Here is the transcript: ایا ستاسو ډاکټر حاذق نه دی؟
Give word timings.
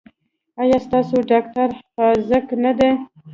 ایا 0.61 0.77
ستاسو 0.85 1.17
ډاکټر 1.31 1.69
حاذق 1.97 2.45
نه 2.63 2.71
دی؟ 2.77 2.91